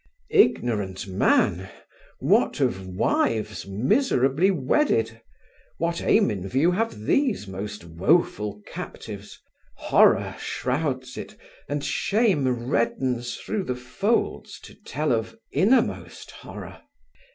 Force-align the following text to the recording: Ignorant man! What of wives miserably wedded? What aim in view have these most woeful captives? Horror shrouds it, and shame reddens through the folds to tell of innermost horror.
Ignorant 0.31 1.05
man! 1.05 1.69
What 2.17 2.59
of 2.59 2.87
wives 2.87 3.67
miserably 3.67 4.49
wedded? 4.49 5.21
What 5.77 6.01
aim 6.01 6.31
in 6.31 6.47
view 6.49 6.71
have 6.71 7.05
these 7.05 7.47
most 7.47 7.83
woeful 7.85 8.63
captives? 8.65 9.39
Horror 9.75 10.35
shrouds 10.39 11.17
it, 11.17 11.37
and 11.69 11.85
shame 11.85 12.47
reddens 12.47 13.37
through 13.37 13.65
the 13.65 13.75
folds 13.75 14.59
to 14.61 14.73
tell 14.73 15.11
of 15.11 15.37
innermost 15.51 16.31
horror. 16.31 16.81